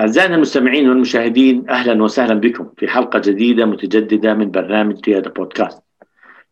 [0.00, 5.82] أعزائنا المستمعين والمشاهدين أهلا وسهلا بكم في حلقة جديدة متجددة من برنامج ريادة بودكاست.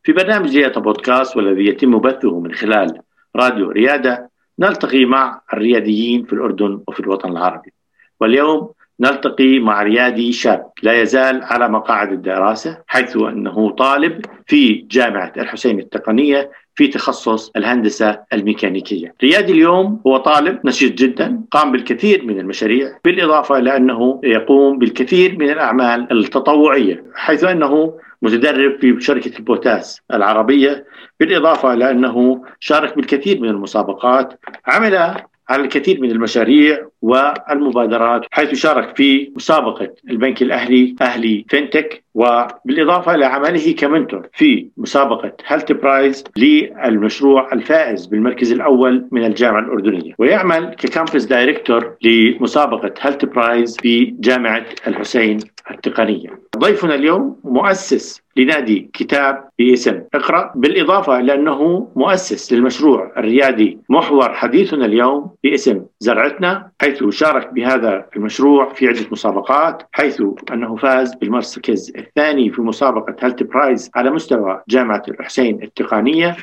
[0.02, 3.00] في برنامج ريادة بودكاست والذي يتم بثه من خلال
[3.36, 7.72] راديو ريادة نلتقي مع الرياديين في الأردن وفي الوطن العربي.
[8.20, 15.32] واليوم نلتقي مع ريادي شاب لا يزال على مقاعد الدراسة حيث أنه طالب في جامعة
[15.36, 19.14] الحسين التقنية في تخصص الهندسة الميكانيكية.
[19.22, 25.38] ريادي اليوم هو طالب نشيط جدا قام بالكثير من المشاريع بالإضافة إلى أنه يقوم بالكثير
[25.38, 30.84] من الأعمال التطوعية حيث أنه متدرب في شركة البوتاس العربية
[31.20, 35.14] بالإضافة إلى أنه شارك بالكثير من المسابقات عمل
[35.52, 43.72] الكثير من المشاريع والمبادرات حيث شارك في مسابقة البنك الأهلي أهلي fintech وبالإضافة إلى عمله
[43.78, 50.12] ك mentor في مسابقة Hult Prize للمشروع الفائز بالمركز الأول من الجامعة الأردنية.
[50.18, 55.38] ويعمل ك campus director لمسابقة Hult Prize في جامعة الحسين
[55.70, 64.84] التقنية ضيفنا اليوم مؤسس لنادي كتاب باسم اقرأ بالإضافة لأنه مؤسس للمشروع الريادي محور حديثنا
[64.84, 72.50] اليوم باسم زرعتنا حيث شارك بهذا المشروع في عدة مسابقات حيث أنه فاز بالمركز الثاني
[72.50, 76.36] في مسابقة هلت برايز على مستوى جامعة الحسين التقنية.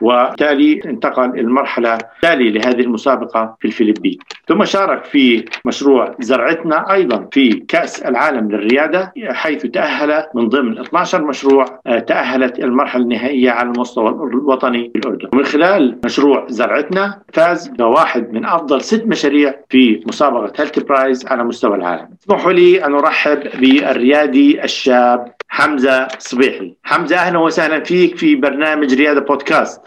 [0.00, 4.18] وبالتالي انتقل المرحلة التالية لهذه المسابقة في الفلبين.
[4.48, 11.24] ثم شارك في مشروع زرعتنا أيضا في كأس العالم للريادة حيث تأهل من ضمن 12
[11.24, 15.28] مشروع آه، تأهلت المرحلة النهائية على المستوى الوطني في الأردن.
[15.32, 21.44] ومن خلال مشروع زرعتنا فاز بواحد من أفضل ست مشاريع في مسابقة Hult Prize على
[21.44, 22.08] مستوى العالم.
[22.22, 26.74] اسمحوا لي أن أرحب بالريادي الشاب حمزة صبيحي.
[26.82, 29.80] حمزة أهلا وسهلا فيك في برنامج ريادة بودكاست.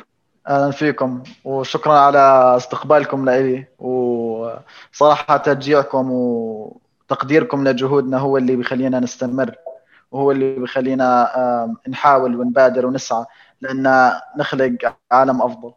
[0.47, 9.51] أهلا فيكم وشكرا على استقبالكم لي وصراحة تشجيعكم وتقديركم لجهودنا هو اللي بيخلينا نستمر
[10.11, 11.27] وهو اللي بيخلينا
[11.89, 13.25] نحاول ونبادر ونسعى
[13.61, 15.71] لأن نخلق عالم أفضل.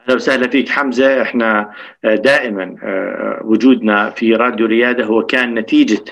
[0.00, 1.22] أهلا وسهلا فيك حمزة.
[1.22, 1.72] إحنا
[2.04, 2.76] دائما
[3.44, 6.04] وجودنا في راديو ريادة هو كان نتيجة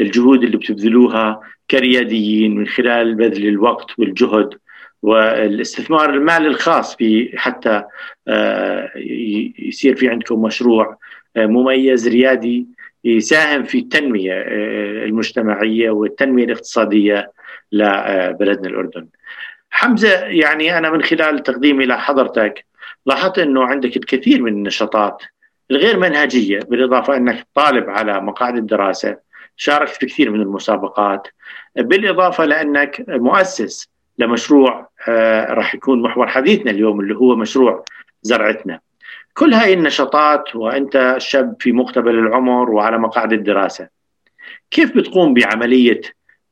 [0.00, 1.40] الجهود اللي بتبذلوها
[1.70, 4.54] كرياديين من خلال بذل الوقت والجهد
[5.02, 7.82] والاستثمار المالي الخاص في حتى
[8.28, 8.90] آه،
[9.58, 10.98] يصير في عندكم مشروع
[11.36, 12.66] آه، مميز ريادي
[13.04, 17.32] يساهم في التنمية آه، المجتمعية والتنمية الاقتصادية
[17.72, 19.08] لبلدنا الأردن.
[19.70, 22.66] حمزة يعني أنا من خلال تقديمي لحضرتك
[23.06, 25.22] لاحظت أنه عندك الكثير من النشاطات
[25.70, 29.16] الغير منهجية بالإضافة أنك طالب على مقاعد الدراسة
[29.56, 31.28] شاركت في كثير من المسابقات
[31.76, 33.91] بالإضافة لأنك مؤسس
[34.22, 37.84] لمشروع آه، راح يكون محور حديثنا اليوم اللي هو مشروع
[38.22, 38.80] زرعتنا.
[39.34, 43.88] كل هاي النشاطات وأنت شاب في مقتبل العمر وعلى مقاعد الدراسة.
[44.70, 46.00] كيف بتقوم بعملية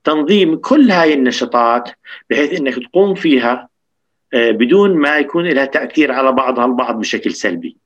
[0.05, 1.91] تنظيم كل هاي النشاطات
[2.31, 3.69] بحيث إنك تقوم فيها
[4.35, 7.77] آه، بدون ما يكون لها تأثير على بعضها البعض بشكل سلبي؟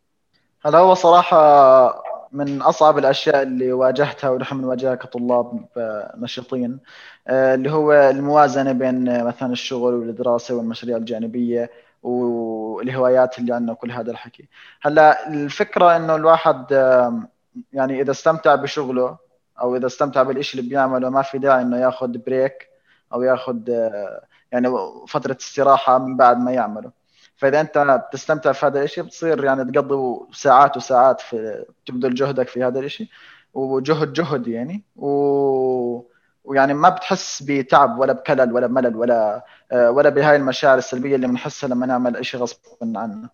[0.64, 6.14] هلا هو صراحة من أصعب الأشياء اللي واجهتها ونحن بنواجهها كطلاب آه،
[7.28, 11.70] اللي هو الموازنة بين مثلا الشغل والدراسة والمشاريع الجانبية
[12.02, 14.48] والهوايات اللي عندنا وكل هذا الحكي.
[14.82, 16.72] هلا الفكرة إنه الواحد
[17.72, 19.16] يعني إذا استمتع بشغله
[19.60, 22.68] أو إذا استمتع بالشيء اللي بيعمله ما في داعي إنه ياخذ بريك
[23.12, 24.68] أو ياخذ آه، يعني
[25.08, 26.90] فترة استراحة من بعد ما يعمله.
[27.36, 32.64] فإذا أنت بتستمتع في هذا الشيء بتصير يعني تقضي ساعات وساعات في تبذل جهدك في
[32.64, 33.08] هذا الشيء
[33.54, 34.82] وجهد جهد يعني.
[34.96, 36.13] و
[36.44, 41.26] ويعني ما بتحس بتعب ولا بكلل ولا بملل ولا آه، ولا بهاي المشاعر السلبية اللي
[41.26, 43.28] بنحسها لما نعمل شيء غصب عنا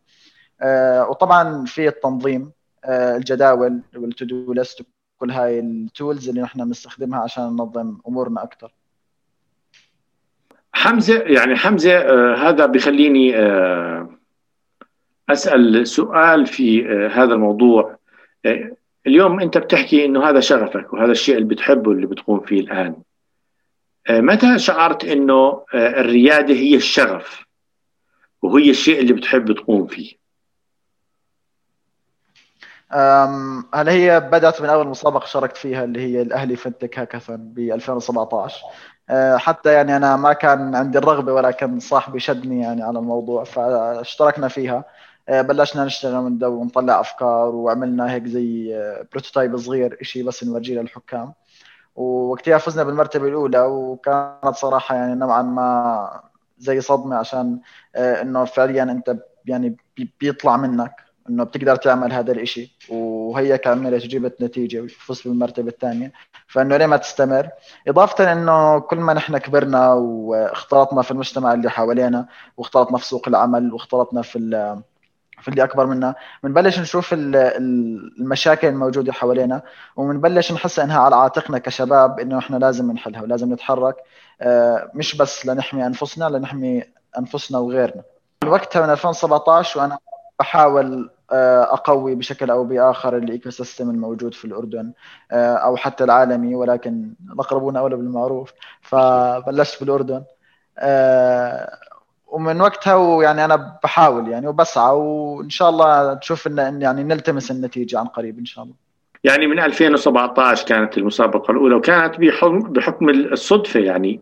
[0.62, 2.53] آه، وطبعا في التنظيم
[2.84, 4.82] آه، الجداول والتو ليست
[5.19, 8.74] كل هاي التولز اللي نحن بنستخدمها عشان ننظم أمورنا أكثر
[10.72, 11.98] حمزة يعني حمزة
[12.34, 13.36] هذا بخليني
[15.28, 17.98] أسأل سؤال في هذا الموضوع.
[19.07, 22.97] اليوم أنت بتحكي إنه هذا شغفك وهذا الشيء اللي بتحبه اللي بتقوم فيه الآن.
[24.07, 27.45] آه متى شعرت إنه آه الريادة هي الشغف
[28.43, 30.21] وهي الشيء اللي بتحب تقوم فيه؟
[33.75, 38.57] هلا هي بدأت من أول مسابقة شاركت فيها اللي هي الأهلي فنتك هاكاثون ب 2017
[39.11, 44.49] آه، حتى يعني أنا ما كان عندي الرغبة ولكن صاحبي شدني يعني على الموضوع فاشتركنا
[44.49, 44.85] فيها.
[45.30, 48.74] بلشنا نشتغل من ونطلع أفكار وعملنا هيك زي
[49.12, 51.32] بروتوتايب صغير شيء بس نورجيه للحكام.
[51.97, 56.21] ووقتها فزنا بالمرتبة الأولى وكانت صراحة يعني نوعا ما
[56.59, 57.60] زي صدمة عشان
[57.94, 59.16] آه، إنه فعليا أنت
[59.47, 59.77] يعني
[60.21, 60.94] بيطلع منك
[61.30, 62.77] إنه بتقدر تعمل هذا الإشي.
[62.88, 66.12] وهي عملت جبت نتيجة وفزت بالمرتبة الثانية.
[66.47, 67.48] فإنه ليه ما تستمر؟
[67.88, 73.72] إضافة إنه كل ما نحن كبرنا واختلطنا في المجتمع اللي حوالينا واختلطنا في سوق العمل
[73.72, 74.38] واختلطنا في
[75.41, 79.63] في اللي أكبر منا بنبلش نشوف المشاكل الموجودة حوالينا
[79.97, 83.97] وبنبلش نحس إنها على عاتقنا كشباب إنه إحنا لازم نحلها ولازم نتحرك.
[84.41, 86.84] آه، مش بس لنحمي أنفسنا لنحمي
[87.19, 88.03] أنفسنا وغيرنا.
[88.47, 89.98] وقتها من 2017 وأنا
[90.41, 94.92] بحاول آه، أقوي بشكل أو بآخر ال ecosystem الموجود في الأردن
[95.33, 98.53] آه، أو حتى العالمي ولكن الاقربون أولى بالمعروف
[98.83, 100.25] فبلشت بالأردن.
[102.30, 107.98] ومن وقتها ويعني أنا بحاول يعني وبسعى وإن شاء الله تشوف ان يعني نلتمس النتيجة
[107.98, 108.74] عن قريب إن شاء الله.
[109.24, 114.21] يعني من 2017 كانت المسابقة الأولى وكانت بحكم, الصدفة يعني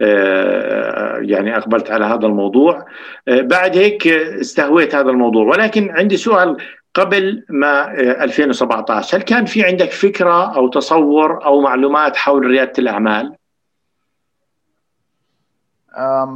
[0.00, 2.86] آه يعني أقبلت على هذا الموضوع.
[3.28, 5.44] آه بعد هيك استهويت هذا الموضوع.
[5.46, 6.56] ولكن عندي سؤال
[6.94, 12.72] قبل ما 2017 آه، هل كان في عندك فكرة أو تصور أو معلومات حول ريادة
[12.78, 13.34] الأعمال؟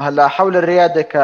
[0.00, 1.16] هلا حول الريادة ك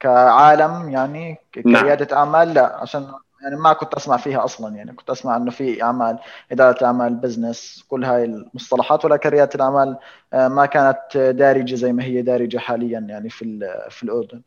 [0.00, 1.82] كعالم يعني نعم.
[1.82, 2.18] كريادة نعم.
[2.18, 3.12] أعمال لا عشان
[3.42, 6.18] يعني ما كنت أسمع فيها أصلا يعني كنت أسمع إنه في أعمال
[6.52, 9.98] إدارة أعمال بزنس كل هاي المصطلحات ولكن ريادة الأعمال
[10.32, 14.42] آه، ما كانت دارجة زي ما هي دارجة حاليا يعني في في الأردن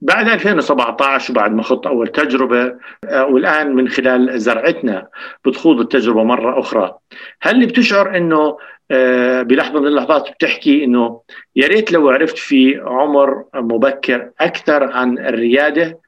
[0.00, 5.08] بعد 2017 وبعد ما خضت أول تجربة آه، والآن من خلال زرعتنا
[5.44, 6.98] بتخوض التجربة مرة أخرى
[7.40, 8.58] هل بتشعر إنه
[8.90, 11.20] آه، بلحظة من اللحظات بتحكي إنه
[11.56, 15.98] يا ريت لو عرفت في عمر مبكر أكثر عن الريادة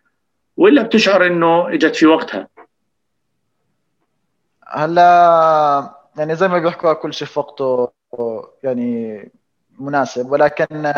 [0.56, 2.48] ولا بتشعر إنه إجت في وقتها؟
[4.66, 7.88] هلا يعني زي ما بيحكوا كل شيء في وقته
[8.62, 9.30] يعني
[9.78, 10.92] مناسب ولكن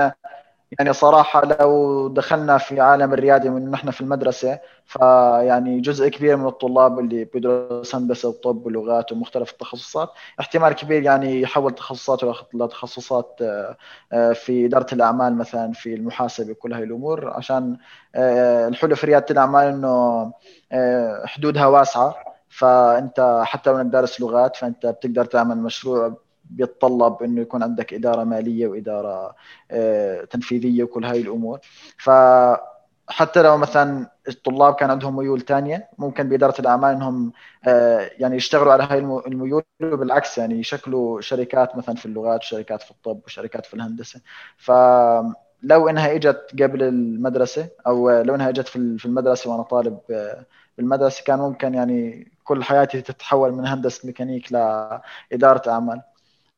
[0.79, 6.47] يعني صراحة لو دخلنا في عالم الريادة من نحن في المدرسة فيعني جزء كبير من
[6.47, 10.11] الطلاب اللي بيدرس هندسة وطب ولغات ومختلف التخصصات
[10.41, 13.77] احتمال كبير يعني يحول تخصصاته لتخصصات آه،
[14.13, 17.31] آه، في إدارة الأعمال مثلا في المحاسبة كل هاي الأمور.
[17.31, 17.77] عشان
[18.15, 20.33] آه، الحلو في ريادة الأعمال إنه
[21.27, 22.15] حدودها واسعة.
[22.49, 28.67] فأنت حتى لو دارس لغات فأنت بتقدر تعمل مشروع بيتطلب إنه يكون عندك إدارة مالية
[28.67, 29.35] وإدارة
[29.71, 31.59] آه، تنفيذية وكل هاي الأمور.
[31.99, 32.11] ف
[33.09, 37.33] حتى لو مثلا الطلاب كان عندهم ميول ثانية ممكن بإدارة الأعمال إنهم
[37.69, 42.91] آه، يعني يشتغلوا على هاي الميول وبالعكس يعني يشكلوا شركات مثلا في اللغات وشركات في
[42.91, 44.21] الطب وشركات في الهندسة.
[44.57, 50.47] فلو إنها إجت قبل المدرسة أو لو إنها إجت في المدرسة وأنا طالب آه،
[50.79, 56.03] بالمدرسة كان ممكن يعني كل حياتي تتحول من هندسة ميكانيك لإدارة أعمال.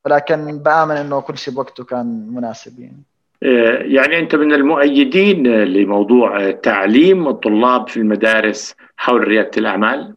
[0.06, 3.02] ولكن بآمن إنه كل شيء بوقته كان مناسب يعني
[3.42, 10.14] آه، يعني أنت من المؤيدين لموضوع تعليم الطلاب في المدارس حول ريادة الأعمال؟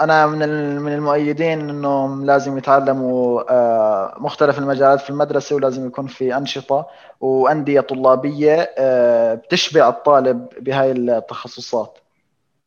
[0.00, 0.38] أنا من
[0.78, 6.86] من المؤيدين انهم لازم يتعلموا آه، مختلف المجالات في المدرسة ولازم يكون في أنشطة
[7.20, 11.98] وأندية طلابية آه، بتشبع الطالب بهاي التخصصات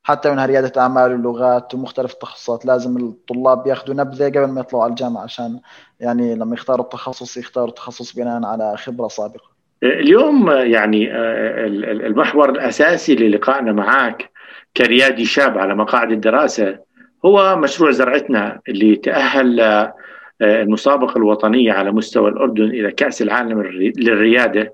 [0.08, 4.90] حتى منها رياده أعمال ولغات ومختلف التخصصات لازم الطلاب ياخذوا نبذه قبل ما يطلعوا على
[4.90, 5.60] الجامعة عشان
[6.00, 9.50] يعني لما يختاروا التخصص يختاروا التخصص بناء على خبرة سابقة.
[9.84, 11.66] اليوم يعني آه،
[12.08, 14.30] المحور الأساسي للقائنا معك
[14.78, 16.80] كريادي شاب على مقاعد الدراسة
[17.26, 19.94] هو مشروع زرعتنا اللي تأهل آه،
[20.42, 23.62] المسابقة الوطنية على مستوى الأردن إلى كأس العالم
[23.98, 24.74] للريادة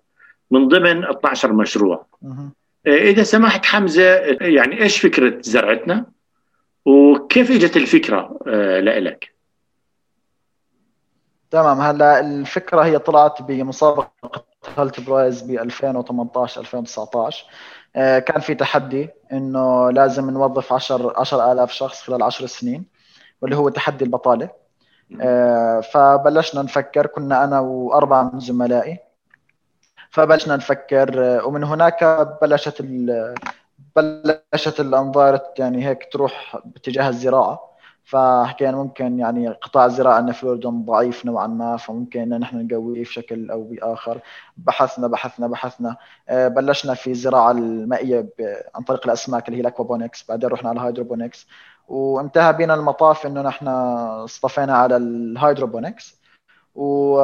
[0.52, 2.06] من ضمن 12 مشروع.
[2.88, 6.06] إذا سمحت حمزة يعني إيش فكرة زرعتنا؟
[6.86, 9.34] وكيف إجت الفكرة آه، لك
[11.52, 11.82] تمام.
[11.82, 14.46] هلا الفكرة هي طلعت بمسابقة
[14.78, 17.46] هلت برايز ب 2018 2019
[17.96, 22.86] كان في تحدي إنه لازم نوظف 10 10000 شخص خلال 10 سنين
[23.42, 24.50] واللي هو تحدي البطالة.
[25.22, 29.00] آه، فبلشنا نفكر كنا أنا وأربعة من زملائي
[30.14, 32.04] فبلشنا نفكر آه، ومن هناك
[32.42, 32.82] بلشت
[33.96, 37.74] بلشت الأنظار يعني هيك تروح باتجاه الزراعة.
[38.04, 43.04] فحكينا ممكن يعني قطاع الزراعة عندنا في الأردن ضعيف نوعا ما فممكن ان نحن نقويه
[43.04, 44.20] في شكل أو بآخر.
[44.58, 45.98] بحثنا بحثنا بحثنا.
[46.30, 48.30] آه، بلشنا في الزراعة المائية
[48.76, 51.48] عن طريق الأسماك اللي هي ال aquaponics بعدين رحنا على ال hydroponics
[51.88, 56.22] وانتهى بنا المطاف إنه نحن اصطفينا على ال hydroponics
[56.76, 57.22] و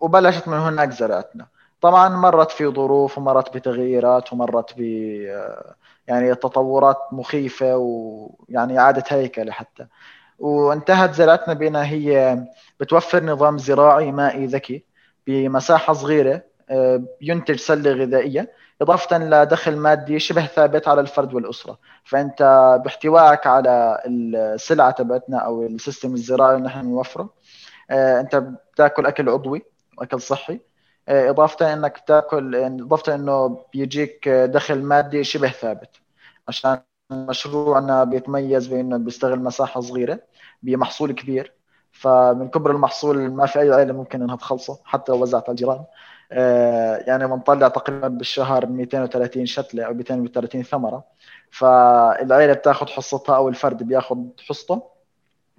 [0.00, 1.46] وبلشت من هناك زرعتنا
[1.80, 4.80] طبعا مرت في ظروف ومرت بتغييرات ومرت ب
[6.08, 9.86] يعني تطورات مخيفة ويعني إعادة هيكلة حتى.
[10.38, 12.38] وانتهت زرعتنا بأنها هي
[12.80, 14.84] بتوفر نظام زراعي مائي ذكي
[15.26, 18.52] بمساحة صغيرة آه، ينتج سلة غذائية
[18.82, 21.78] إضافة لدخل مادي شبه ثابت على الفرد والأسرة.
[22.04, 22.42] فأنت
[22.84, 27.30] باحتوائك على السلعة تبعتنا أو السيستم الزراعي اللي نحن نوفره
[27.90, 28.36] آه، أنت
[28.74, 29.62] بتاكل أكل عضوي
[30.00, 30.60] واكل صحي.
[31.08, 35.90] آه، إضافة إنك تأكل إضافة إنه بيجيك دخل مادي شبه ثابت.
[36.48, 40.20] عشان مشروعنا بيتميز بإنه بيستغل مساحة صغيرة
[40.62, 41.54] بمحصول كبير.
[41.92, 45.84] فمن كبر المحصول ما في أي عائلة ممكن إنها تخلصه حتى لو وزعت على الجيران.
[46.32, 51.04] آه، يعني بنطلع تقريبا بالشهر 230 شتلة أو 230 ثمرة.
[51.50, 54.99] فالعائلة بتاخذ حصتها أو الفرد بياخذ حصته.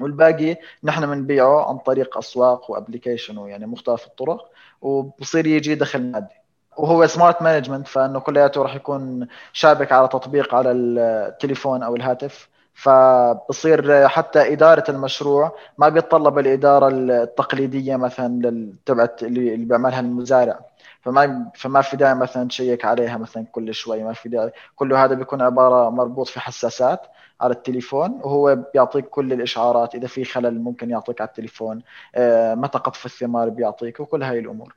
[0.04, 4.50] والباقي نحن بنبيعه عن طريق أسواق و application ويعني مختلف الطرق
[4.82, 6.36] وبصير يجي دخل مادي.
[6.78, 12.50] وهو smart management فإنه كلياته راح يكون شابك على تطبيق على التليفون أو الهاتف.
[12.74, 20.60] فبصير حتى إدارة المشروع ما بيتطلب الإدارة التقليدية مثلا تبعت اللي بيعملها المزارع.
[21.02, 24.52] فما فما في داعي مثلا تشيك عليها مثلا كل شوي ما في داعي.
[24.76, 27.02] كله هذا بيكون عبارة مربوط في حساسات
[27.42, 29.96] على التليفون وهو بيعطيك كل الإشعارات.
[29.96, 31.82] إذا في خلل ممكن يعطيك على التليفون.
[32.16, 34.76] آه، متى قطف الثمار بيعطيك وكل هاي الأمور.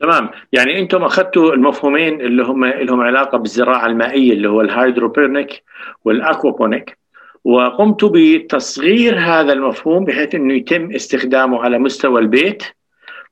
[0.00, 0.30] تمام.
[0.52, 5.62] يعني أنتم أخذتوا المفهومين اللي هم لهم علاقة بالزراعة المائية اللي هو ال hydroponic
[6.04, 6.98] وال aquaponic.
[7.44, 12.62] وقمت بتصغير هذا المفهوم بحيث إنه يتم استخدامه على مستوى البيت.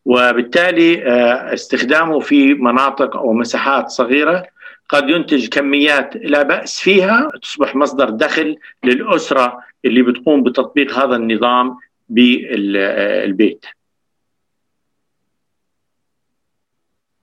[0.05, 4.47] وبالتالي آه، استخدامه في مناطق أو مساحات صغيرة
[4.89, 11.77] قد ينتج كميات لا بأس فيها تصبح مصدر دخل للأسرة اللي بتقوم بتطبيق هذا النظام
[12.09, 13.65] بالبيت.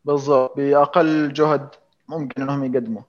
[0.05, 1.70] بالضبط بأقل جهد
[2.10, 3.01] ممكن إنهم يقدموا.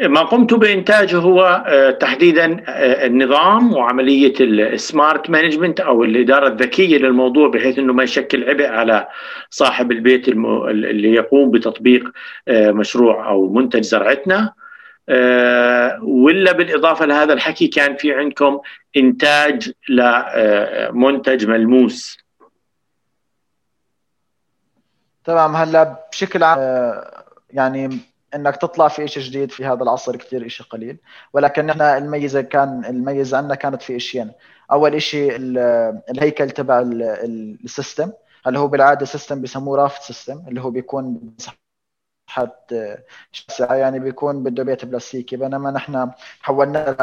[0.00, 7.48] ما قمت بإنتاجه هو آه، تحديدا آه، النظام وعملية السمارت مانجمنت أو الإدارة الذكية للموضوع
[7.48, 9.08] بحيث إنه ما يشكل عبء على
[9.50, 12.12] صاحب البيت اللي يقوم بتطبيق
[12.48, 14.52] آه، مشروع أو منتج زرعتنا.
[16.02, 18.60] ولا بالإضافة لهذا الحكي كان في عندكم
[18.96, 22.18] إنتاج لمنتج ملموس.
[25.24, 25.56] تمام.
[25.56, 26.58] هلا بشكل عام
[27.50, 30.98] يعني إنك تطلع في شيء جديد في هذا العصر كثير شيء قليل.
[31.32, 34.32] ولكن إحنا الميزة كان الميزة عندنا كانت في شيئين
[34.72, 35.36] أول شيء
[36.10, 38.12] الهيكل تبع ال system.
[38.46, 40.44] اللي هو بالعادة system بيسموه raft system.
[40.48, 41.56] اللي هو بيكون مساحه
[43.32, 45.36] شاسعة يعني بيكون بده بيت بلاستيكي.
[45.36, 46.10] بينما نحن
[46.40, 46.96] حولنا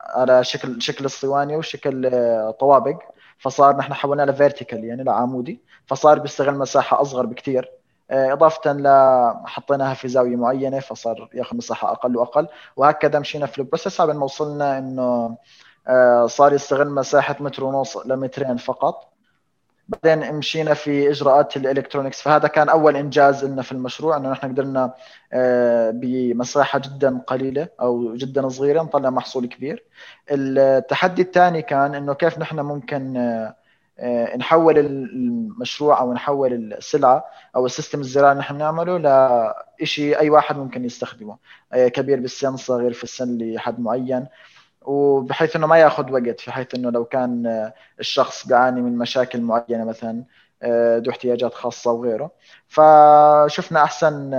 [0.00, 2.10] على شكل شكل الصواني وشكل
[2.60, 2.98] طوابق.
[3.38, 7.75] فصار نحن حولنا ل vertical يعني لعمودي فصار بيستغل مساحة أصغر بكثير آه،
[8.10, 8.88] إضافة ل
[9.46, 12.48] حطيناها في زاوية معينة فصار ياخذ مساحة أقل وأقل.
[12.76, 14.00] وهكذا مشينا في ال process.
[14.00, 15.36] على ما وصلنا إنه
[15.88, 19.12] آه، صار يستغل مساحة متر ونص لمترين فقط.
[19.88, 24.48] بعدين مشينا في إجراءات ال electronics فهذا كان أول إنجاز لنا في المشروع إنه نحن
[24.52, 24.94] قدرنا
[25.32, 29.84] آه، بمساحة جدا قليلة أو جدا صغيرة نطلع محصول كبير.
[30.30, 33.56] التحدي الثاني كان إنه كيف نحن ممكن آه،
[34.36, 37.24] نحول المشروع أو نحول السلعة
[37.56, 38.98] أو ال system الزراعي اللي نحن بنعمله
[39.80, 41.38] لشيء أي واحد ممكن يستخدمه.
[41.72, 44.26] آه، كبير بالسن صغير في السن لحد معين.
[44.82, 49.40] وبحيث إنه ما ياخذ وقت في حيث إنه لو كان آه، الشخص بيعاني من مشاكل
[49.40, 50.24] معينة مثلا
[50.98, 52.30] ذو احتياجات خاصة وغيره
[52.68, 54.30] فشفنا أحسن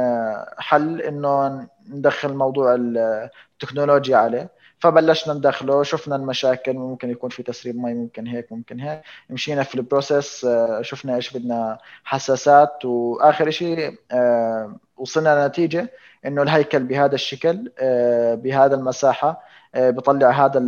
[0.59, 4.49] حل إنه ندخل موضوع التكنولوجيا عليه.
[4.79, 9.01] فبلشنا ندخله شفنا المشاكل ممكن يكون في تسريب مي ممكن هيك ممكن هيك.
[9.29, 15.91] مشينا في ال process آه، شفنا إيش بدنا حساسات وآخر شيء آه، وصلنا لنتيجة
[16.25, 19.41] إنه الهيكل بهذا الشكل آه، بهذا المساحة
[19.75, 20.59] بطلع هذا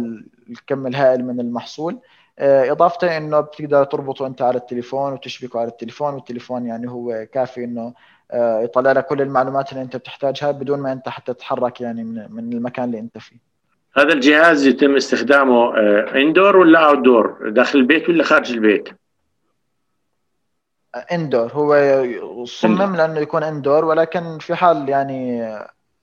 [0.50, 2.00] الكم الهائل من المحصول.
[2.40, 7.94] إضافة إنه بتقدر تربطه انت على التليفون وتشبكه على التليفون والتليفون يعني هو كافي إنه
[8.34, 12.86] يطلع لك كل المعلومات اللي أنت بتحتاجها بدون ما أنت حتى تتحرك يعني من المكان
[12.86, 13.49] اللي أنت فيه.
[14.00, 15.78] هذا الجهاز يتم استخدامه
[16.16, 18.90] indoor آه، ولا outdoor داخل البيت ولا خارج البيت؟
[21.12, 25.44] indoor هو صمم لأنه يكون indoor ولكن في حال يعني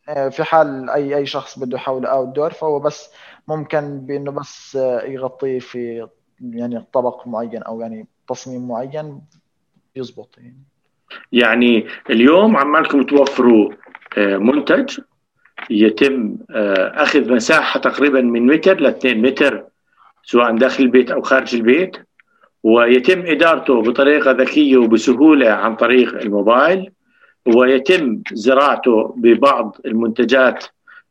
[0.08, 3.10] آه، في حال أي أي شخص بده يحوله outdoor فهو بس
[3.48, 6.08] ممكن بإنه بس آه، يغطيه في
[6.40, 9.20] يعني طبق معين أو يعني تصميم معين
[9.96, 10.62] يزبط يعني.
[11.32, 13.70] يعني اليوم عمالكم توفروا
[14.18, 15.00] منتج
[15.70, 19.64] يتم آه، أخذ مساحة تقريبا من متر ل 2 متر
[20.24, 21.96] سواء داخل البيت أو خارج البيت
[22.62, 26.90] ويتم إدارته بطريقة ذكية وبسهولة عن طريق الموبايل
[27.46, 30.64] ويتم زراعته ببعض المنتجات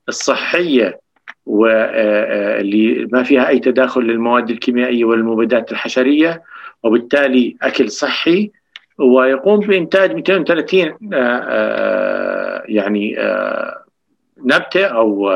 [0.09, 0.99] الصحية
[1.45, 6.43] واللي آه، ما فيها أي تداخل للمواد الكيميائية والمبيدات الحشرية
[6.83, 8.51] وبالتالي أكل صحي
[8.99, 10.97] ويقوم بإنتاج 230
[12.67, 13.15] يعني
[14.45, 15.31] نبتة أو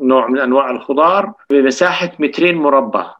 [0.00, 3.14] نوع من أنواع الخضار بمساحة مترين مربع.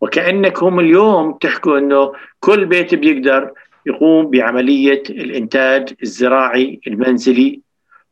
[0.00, 3.52] وكأنكم اليوم تحكوا أنه كل بيت بيقدر
[3.86, 7.60] يقوم بعملية الإنتاج الزراعي المنزلي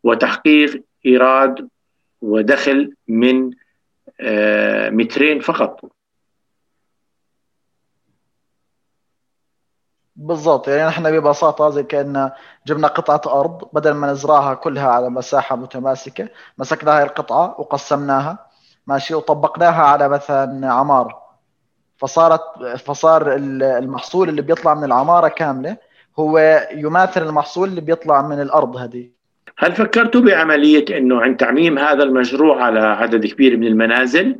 [0.04, 1.68] وتحقيق إيراد
[2.22, 3.50] ودخل من
[4.20, 5.92] آه، مترين فقط.
[10.22, 10.68] بالضبط.
[10.68, 12.30] يعني إحنا ببساطة زي كأن
[12.66, 18.38] جبنا قطعة أرض بدل ما نزرعها كلها على مساحة متماسكة مسكنا هاي القطعة وقسمناها
[18.86, 21.22] ماشي وطبقناها على مثلا عمارة.
[21.96, 22.42] فصارت
[22.78, 25.76] فصار المحصول اللي بيطلع من العمارة كاملة
[26.18, 26.38] هو
[26.72, 29.10] يماثل المحصول اللي بيطلع من الأرض هذه.
[29.58, 34.36] هل فكرتوا بعملية أنه عند تعميم هذا المشروع على عدد كبير من المنازل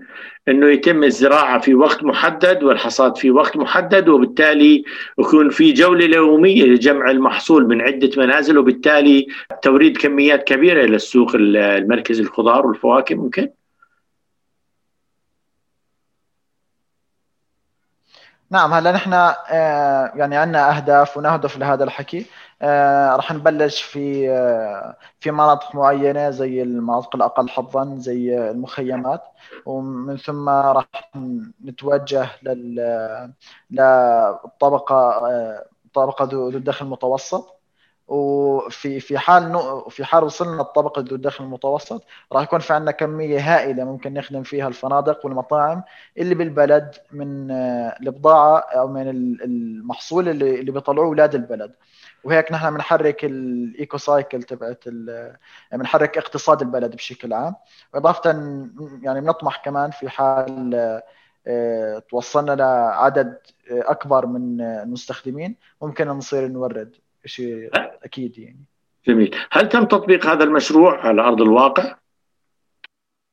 [0.49, 4.85] أنه يتم الزراعة في وقت محدد والحصاد في وقت محدد وبالتالي
[5.19, 9.26] يكون في جولة يومية لجمع المحصول من عدة منازل وبالتالي
[9.62, 13.49] توريد كميات كبيرة إلى السوق المركزي الخضار والفواكه ممكن؟
[18.52, 22.26] نعم هلا نحن آه، يعني عندنا أهداف ونهدف لهذا الحكي.
[22.62, 29.23] آه، راح نبلش في آه، في مناطق معينة زي المناطق الأقل حظا زي المخيمات.
[29.66, 30.87] ومن ثم راح
[31.64, 32.75] نتوجه لل
[33.71, 35.23] للطبقه
[35.94, 37.62] طبقة ذو الدخل المتوسط.
[38.09, 39.52] وفي في حال
[39.90, 44.42] في حال وصلنا الطبقه ذو الدخل المتوسط راح يكون في عندنا كمية هائلة ممكن نخدم
[44.42, 45.82] فيها الفنادق والمطاعم
[46.18, 49.09] اللي بالبلد من البضاعة أو من
[49.42, 51.73] المحصول اللي اللي بيطلعوه أولاد البلد.
[52.25, 54.85] وهيك نحن بنحرك الإيكو سايكل تبعت
[55.73, 57.54] بنحرك اقتصاد البلد بشكل عام.
[57.94, 58.30] وإضافة
[59.02, 60.75] يعني بنطمح كمان في حال
[61.47, 63.38] آه، توصلنا لعدد
[63.71, 66.97] أكبر من المستخدمين ممكن نصير نورد.
[67.26, 67.71] شيء
[68.04, 68.65] أكيد يعني.
[69.06, 69.37] جميل.
[69.50, 71.97] هل تم تطبيق هذا المشروع على أرض الواقع؟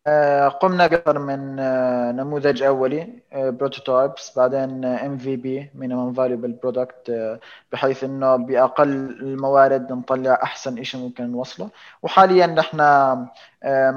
[0.08, 7.38] آه، قمنا بأكثر من آه، نموذج أولي prototypes آه، بعدين MVP minimum viable product
[7.71, 8.88] بحيث إنه بأقل
[9.21, 11.69] الموارد نطلع أحسن شيء ممكن نوصله.
[12.02, 12.78] وحاليا نحن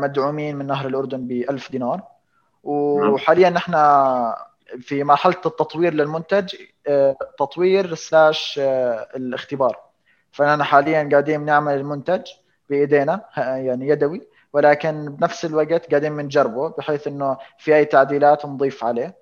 [0.00, 2.00] مدعومين من نهر الأردن ب 1000 دينار.
[2.64, 3.12] نعم.
[3.12, 3.72] وحاليا نحن
[4.81, 6.55] في مرحلة التطوير للمنتج
[7.38, 9.76] تطوير سلاش آه، الاختبار.
[10.32, 12.22] فانا حاليا قاعدين نعمل المنتج
[12.70, 19.14] بإيدينا يعني يدوي ولكن بنفس الوقت قاعدين بنجربه بحيث إنه في أي تعديلات نضيف عليه.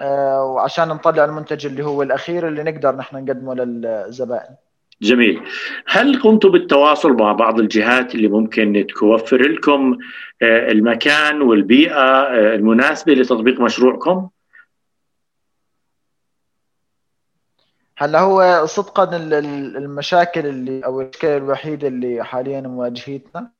[0.00, 4.54] آه، وعشان نطلع المنتج اللي هو الأخير اللي نقدر نحن نقدمه للزبائن.
[5.02, 5.42] جميل.
[5.86, 9.98] هل قمتوا بالتواصل مع بعض الجهات اللي ممكن توفر لكم
[10.42, 12.22] المكان والبيئة
[12.54, 14.28] المناسبة لتطبيق مشروعكم؟
[17.98, 23.50] هلا هو صدقا المشاكل اللي أو المشكلة الوحيده اللي حاليا مواجهتنا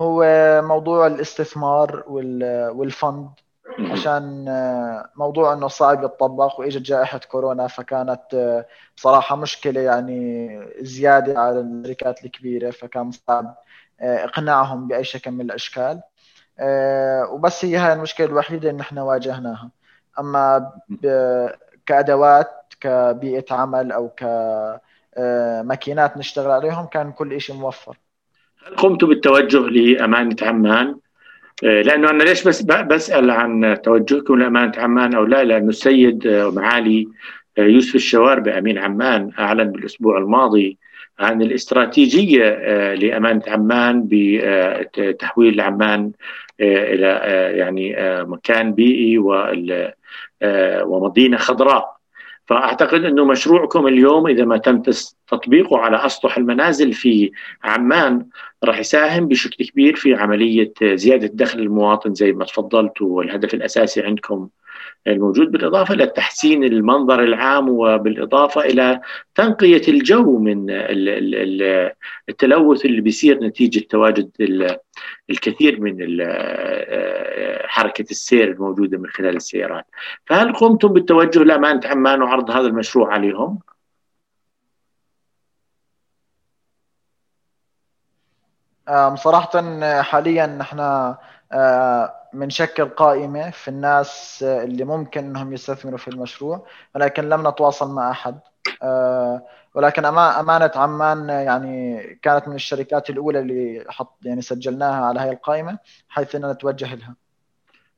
[0.00, 0.24] هو
[0.62, 2.04] موضوع الاستثمار
[2.74, 3.30] والفند
[3.78, 4.44] عشان
[5.16, 8.64] موضوع إنه صعب يتطبق وإجت جائحة كورونا فكانت
[8.96, 10.48] بصراحة مشكلة يعني
[10.80, 13.56] زيادة على الشركات الكبيرة فكان صعب
[14.00, 16.00] إقناعهم بأي شكل من الأشكال.
[17.30, 19.70] وبس هي هاي المشكلة الوحيدة اللي نحن واجهناها.
[20.18, 20.72] أما
[21.86, 27.96] كأدوات كبيئة عمل أو كماكينات آه، نشتغل عليهم كان كل شيء موفر.
[28.66, 30.96] هل قمتوا بالتوجه لأمانة عمان؟
[31.64, 37.08] آه، لأنه أنا ليش بس بسأل عن توجهكم لأمانة عمان أو لا؟ لأنه السيد معالي
[37.58, 40.78] يوسف الشواربي امين عمان أعلن بالأسبوع الماضي
[41.18, 46.12] عن الاستراتيجية آه، لأمانة عمان بتحويل عمان
[46.60, 47.06] إلى
[47.58, 49.18] يعني مكان بيئي
[50.84, 51.93] ومدينة خضراء.
[52.46, 54.82] فأعتقد أنه مشروعكم اليوم إذا ما تم
[55.28, 57.30] تطبيقه على أسطح المنازل في
[57.64, 58.26] عمان
[58.64, 64.48] راح يساهم بشكل كبير في عملية زيادة دخل المواطن زي ما تفضلت والهدف الأساسي عندكم.
[65.06, 69.00] الموجود بالإضافة إلى تحسين المنظر العام وبالإضافة إلى
[69.34, 70.66] تنقية الجو من
[72.28, 74.30] التلوث اللي بيصير نتيجة تواجد
[75.30, 75.96] الكثير من
[77.68, 79.86] حركة السير الموجودة من خلال السيارات
[80.26, 83.58] فهل قمتم بالتوجه لأمانة عمان وعرض هذا المشروع عليهم؟
[89.14, 90.80] صراحة حاليا نحن
[92.34, 98.38] بنشكل قائمة في الناس اللي ممكن إنهم يستثمروا في المشروع ولكن لم نتواصل مع أحد.
[98.82, 99.42] آه،
[99.74, 105.78] ولكن أمانة عمان يعني كانت من الشركات الأولى اللي حط يعني سجلناها على هذه القائمة
[106.08, 107.14] حيث إننا نتوجه لها.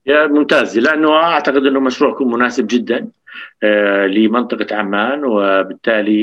[0.06, 0.78] يا ممتاز.
[0.78, 3.08] لأنه أعتقد إنه مشروعكم مناسب جدا.
[4.06, 6.22] لمنطقة عمان وبالتالي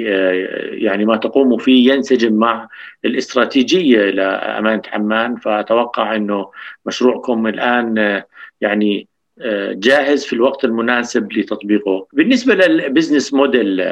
[0.84, 2.68] يعني ما تقوم فيه ينسجم مع
[3.06, 6.52] الاستراتيجية لأمانة عمان فأتوقع أنه
[6.86, 8.24] مشروعكم الآن
[8.62, 9.08] يعني
[9.72, 13.86] جاهز في الوقت المناسب لتطبيقه بالنسبة لل business model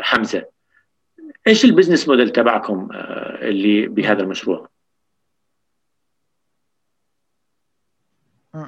[0.00, 0.44] حمزة
[1.46, 2.88] إيش ال business model تبعكم
[3.42, 4.68] اللي بهذا المشروع؟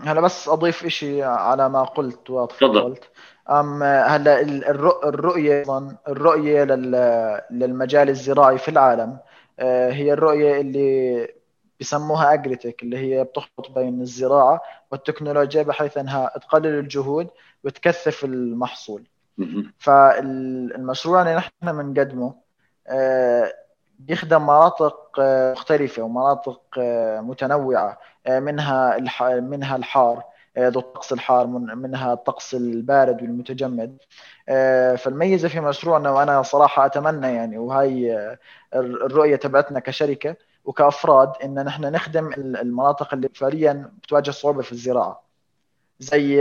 [0.04, 3.04] هلا بس أضيف شيء على ما قلت وتفضلت
[3.50, 4.40] أم هلا
[5.04, 6.64] الرؤية أيضا الرؤية
[7.50, 9.18] للمجال الزراعي في العالم
[9.58, 11.28] آه، هي الرؤية اللي
[11.80, 17.28] بسموها أجريتك اللي هي بتخلط بين الزراعة والتكنولوجيا بحيث إنها تقلل الجهود
[17.64, 19.06] وتكثف المحصول.
[19.78, 22.34] فالمشروع اللي نحن بنقدمه
[22.88, 23.52] آه،
[23.98, 26.60] بيخدم مناطق آه، مختلفة ومناطق
[27.20, 27.98] متنوعة.
[28.28, 28.98] منها
[29.40, 30.22] منها الحار
[30.58, 33.96] ذو الطقس الحار منها الطقس البارد والمتجمد.
[34.96, 38.38] فالميزة في مشروعنا وأنا صراحة أتمنى يعني وهي
[38.74, 45.22] الرؤية تبعتنا كشركة وكأفراد إن نحن نخدم المناطق اللي فعليا بتواجه صعوبة في الزراعة.
[45.98, 46.36] زي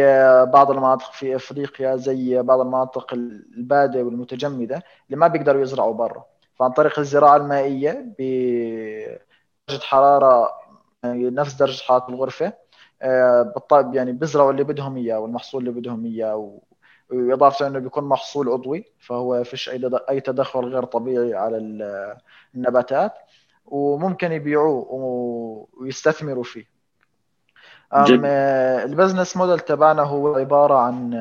[0.46, 6.26] بعض المناطق في إفريقيا زي بعض المناطق البارده والمتجمدة اللي ما بيقدروا يزرعوا برا.
[6.56, 10.59] فعن طريق الزراعة المائية بدرجه حرارة
[11.06, 12.54] نفس درجة حرارة الغرفة.
[13.56, 16.60] بالطبع يعني بيزرعوا اللي بدهم إياه والمحصول اللي بدهم إياه
[17.10, 21.58] وإضافة إنه بيكون محصول عضوي فهو فيش أي أي تدخل غير طبيعي على
[22.56, 23.14] النباتات
[23.66, 26.66] وممكن يبيعوه ويستثمروا فيه.
[27.94, 31.14] أم البزنس موديل تبعنا هو عبارة عن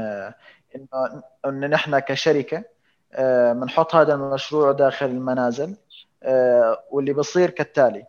[0.76, 2.64] انه ان نحن كشركة
[3.52, 5.76] بنحط هذا المشروع داخل المنازل
[6.90, 8.06] واللي بصير كالتالي.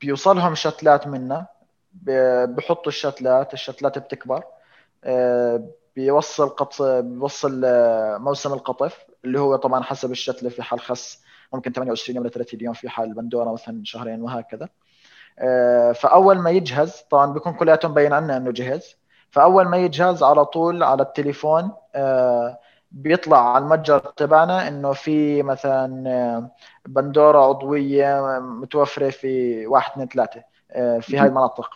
[0.00, 1.46] بيوصلهم شتلات منا
[2.46, 4.44] بحطوا الشتلات الشتلات بتكبر.
[5.96, 7.60] بيوصل قط بيوصل
[8.20, 12.60] موسم القطف اللي هو طبعا حسب الشتلة في حال خس ممكن 28 يوم ل 30
[12.60, 14.68] يوم في حال بندورة مثلا شهرين وهكذا.
[15.92, 18.96] فأول ما يجهز طبعا بيكون كلياتهم مبين عنا إنه جهز.
[19.30, 21.70] فأول ما يجهز على طول على التليفون
[22.96, 26.50] بيطلع على المتجر تبعنا إنه في مثلا
[26.86, 30.42] بندورة عضوية متوفرة في واحد اثنين ثلاثة
[31.00, 31.70] في هاي المناطق.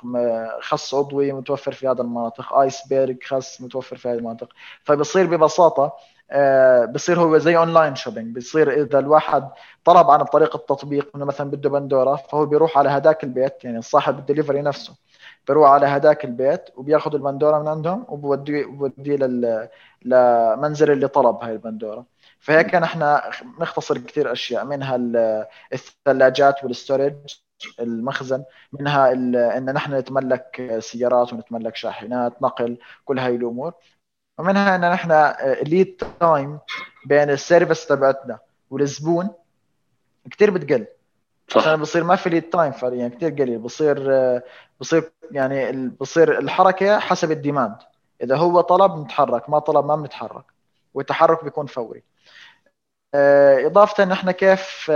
[0.61, 2.55] خس عضوي متوفر في هذا المناطق.
[2.55, 4.49] iceberg خس متوفر في هذه المناطق.
[4.85, 5.93] فبصير ببساطة
[6.95, 9.49] بصير هو زي online shopping بصير إذا الواحد
[9.85, 14.19] طلب عن طريق التطبيق إنه مثلا بده بندورة فهو بيروح على هداك البيت يعني صاحب
[14.19, 14.95] الدليفري نفسه.
[15.51, 19.69] بيروح على هداك البيت وبياخذ البندوره من عندهم وبوديه بوديه لل
[20.05, 22.07] لمنزل اللي طلب هاي البندوره
[22.39, 23.19] فهيك نحن
[23.61, 24.97] نختصر كثير أشياء منها
[25.73, 27.15] الثلاجات وال storage
[27.81, 33.73] المخزن منها إن نحن نتملك سيارات ونتملك شاحنات نقل كل هاي الأمور.
[34.39, 35.13] ومنها إن نحن
[35.63, 36.59] ال lead time
[37.07, 38.39] بين ال service تبعتنا
[38.71, 39.31] والزبون
[40.31, 40.87] كثير بتقل.
[41.53, 41.61] صح.
[41.61, 43.59] عشان بصير ما في lead time فعليا كثير قليل.
[43.59, 43.99] بصير
[44.81, 47.77] بصير يعني بصير الحركة حسب ال demand.
[48.23, 50.45] إذا هو طلب نتحرك ما طلب ما بنتحرك
[50.95, 52.03] والتحرك بيكون فوري.
[53.15, 54.91] آه، إضافة نحن كيف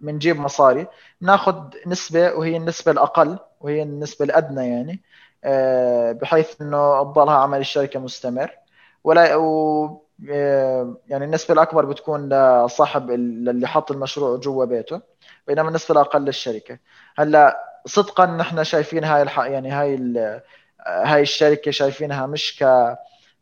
[0.00, 0.86] بنجيب آه، مصاري.
[1.20, 1.54] ناخذ
[1.86, 5.02] نسبة وهي النسبة الأقل وهي النسبة الأدنى يعني
[5.44, 8.50] آه، بحيث إنه تضلها عمل الشركة مستمر.
[9.04, 10.04] ولا و
[11.08, 15.00] يعني النسبة الأكبر بتكون لصاحب اللي حط المشروع جوا بيته.
[15.46, 16.78] بينما النسبة الأقل للشركة.
[17.16, 19.38] هلأ صدقا نحن شايفين هاي الح...
[19.38, 20.40] يعني هاي ال...
[20.86, 22.96] هاي الشركة شايفينها مش ك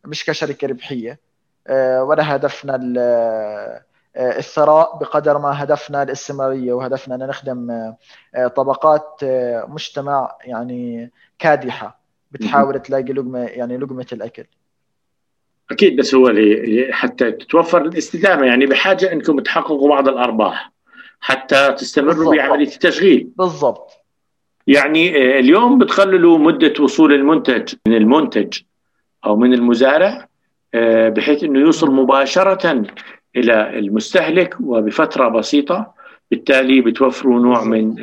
[0.05, 1.19] مش كشركة ربحية.
[1.67, 3.83] آه، ولا هدفنا آه،
[4.17, 7.71] الثراء بقدر ما هدفنا الاستمرارية وهدفنا أن نخدم
[8.35, 9.21] آه، طبقات
[9.69, 14.45] مجتمع يعني كادحة بتحاول تلاقي لقمة يعني لقمة الأكل.
[15.71, 16.33] أكيد بس هو
[16.91, 20.73] حتى تتوفر الاستدامة يعني بحاجة أنكم تحققوا بعض الأرباح.
[21.23, 23.29] حتى تستمروا بعملية التشغيل.
[23.37, 23.91] بالضبط.
[24.67, 28.59] يعني اليوم بتقللوا مدة وصول المنتج من المنتج
[29.25, 30.29] أو من المزارع
[30.75, 32.85] آه، بحيث إنه يوصل مباشرة
[33.37, 36.03] إلى المستهلك وبفترة بسيطة.
[36.31, 37.95] بالتالي بتوفروا نوع من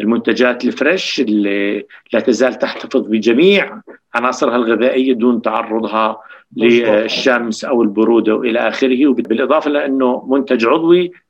[0.00, 3.80] المنتجات الفريش اللي لا تزال تحتفظ بجميع
[4.14, 6.20] عناصرها الغذائية دون تعرضها
[6.56, 9.12] للشمس أو البرودة والى آخره.
[9.12, 11.29] بالاضافه لأنه منتج عضوي آه،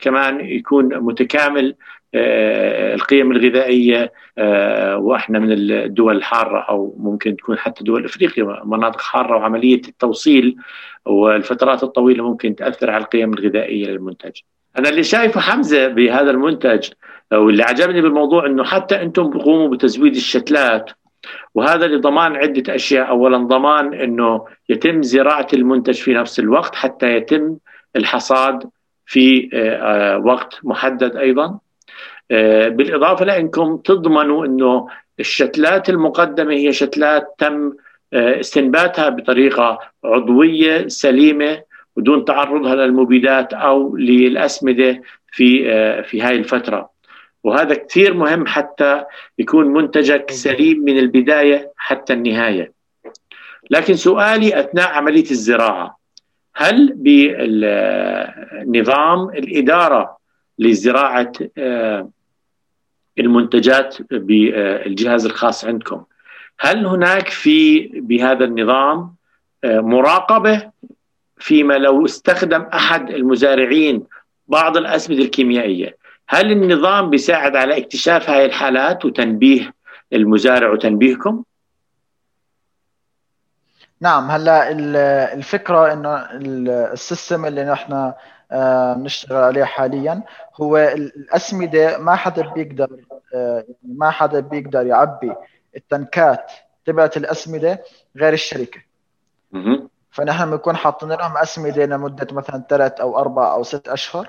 [0.00, 1.74] كمان يكون متكامل
[2.14, 9.00] آه، القيم الغذائية آه، وإحنا من الدول الحارة أو ممكن تكون حتى دول أفريقيا مناطق
[9.00, 10.56] حارة وعملية التوصيل
[11.06, 14.32] والفترات الطويلة ممكن تأثر على القيم الغذائية للمنتج.
[14.78, 16.88] أنا اللي شايفه حمزة بهذا المنتج
[17.32, 20.90] واللي عجبني بالموضوع إنه حتى أنتم بقوموا بتزويد الشتلات
[21.54, 27.56] وهذا لضمان عدة أشياء أولا ضمان أنه يتم زراعة المنتج في نفس الوقت حتى يتم
[27.96, 28.70] الحصاد
[29.08, 29.50] في
[30.24, 31.58] وقت محدد أيضا.
[32.68, 34.88] بالإضافة لأنكم تضمنوا أنه
[35.20, 37.72] الشتلات المقدمة هي شتلات تم
[38.12, 41.62] استنباتها بطريقة عضوية سليمة
[41.96, 45.62] بدون تعرضها للمبيدات أو للأسمدة في
[46.02, 46.90] في هاي الفترة.
[47.44, 49.04] وهذا كثير مهم حتى
[49.38, 52.72] يكون منتجك سليم من البداية حتى النهاية.
[53.70, 55.97] لكن سؤالي أثناء عملية الزراعة
[56.60, 56.92] هل
[58.56, 60.18] بنظام الإدارة
[60.58, 62.10] لزراعة آه،
[63.18, 66.04] المنتجات بالجهاز الخاص عندكم
[66.60, 69.14] هل هناك في بهذا النظام
[69.64, 70.70] آه، مراقبة
[71.38, 74.04] فيما لو استخدم أحد المزارعين
[74.48, 75.96] بعض الأسمدة الكيميائية
[76.28, 79.74] هل النظام بيساعد على اكتشاف هاي الحالات وتنبيه
[80.12, 81.44] المزارع وتنبيهكم؟
[84.00, 84.70] نعم هلا
[85.34, 86.28] الفكرة إنه
[86.92, 88.12] السيستم اللي نحن
[88.52, 90.22] آه، بنشتغل عليه حاليا
[90.56, 92.88] هو الأسمدة ما حدا بيقدر
[93.34, 95.34] آه، ما حدا بيقدر يعبي
[95.76, 96.52] التنكات
[96.86, 97.82] تبعت الأسمدة
[98.16, 98.80] غير الشركة.
[100.10, 104.28] فنحن بنكون حاطين لهم أسمدة لمدة مثلا ثلاث أو أربع أو ست أشهر.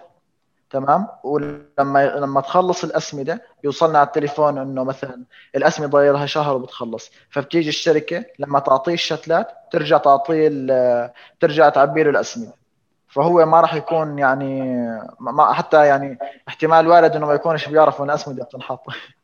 [0.69, 5.23] تمام؟ ولما لما تخلص الأسمدة بيوصلنا على التليفون إنه مثلا
[5.55, 7.11] الأسمدة ضايلها شهر وبتخلص.
[7.29, 10.49] فبتيجي الشركة لما تعطيه الشتلات ترجع تعطيه
[11.39, 12.53] ترجع تعبي له الاسمده
[13.07, 14.61] فهو ما راح يكون يعني
[15.19, 18.83] ما حتى يعني احتمال وارد إنه ما يكونش بيعرف وين الأسمدة بتنحط.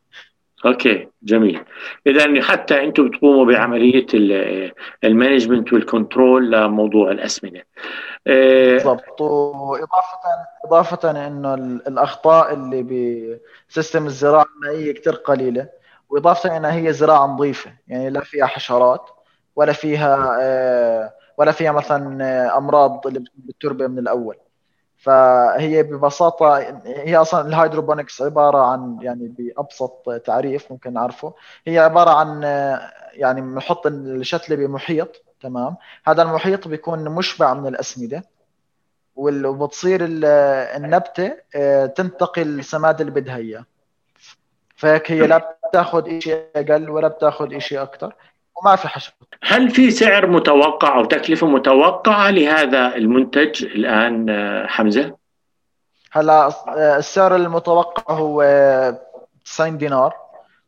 [0.65, 1.63] okay جميل.
[2.07, 4.05] اذا حتى أنتم بتقوموا بعملية
[5.03, 7.65] ال management وال control لموضوع الاسمده
[8.27, 9.21] آه، بالضبط.
[9.21, 10.19] واضافه
[10.65, 11.53] إضافة انه
[11.87, 12.83] الأخطاء اللي
[13.69, 15.69] ب system الزراعة المائيه كثير قليلة.
[16.09, 17.71] وإضافة انها هي زراعة نظيفة.
[17.87, 19.09] يعني لا فيها حشرات
[19.55, 24.35] ولا فيها آه، ولا فيها مثلا أمراض اللي بالتربة من الأول.
[25.05, 31.33] فهي ببساطة هي أصلا ال hydroponics عبارة عن يعني بأبسط تعريف ممكن نعرفه.
[31.67, 32.43] هي عبارة عن
[33.13, 38.23] يعني بنحط الشتله بمحيط تمام؟ هذا المحيط بيكون مشبع من الأسمدة
[39.15, 43.65] وبتصير النبتة آه، تنتقل السماد اللي بدها إياه.
[44.75, 48.15] فهيك هي لا بتاخذ شيء أقل ولا بتاخذ شيء أكثر
[48.57, 49.13] وما في حشر
[49.43, 55.15] هل في سعر متوقع أو تكلفة متوقعة لهذا المنتج الآن آه، حمزة؟
[56.11, 58.43] هلا آه، السعر المتوقع هو
[59.45, 60.13] 90 دينار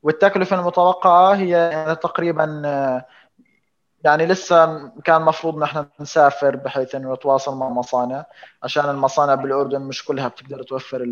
[0.03, 3.05] والتكلفة المتوقعة هي تقريبا آه،
[4.03, 8.25] يعني لسه كان المفروض نحن نسافر بحيث إنه نتواصل مع مصانع
[8.63, 11.05] عشان المصانع بالأردن مش كلها بتقدر توفر